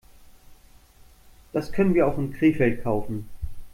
[1.53, 3.29] Das können wir auch in Krefeld kaufen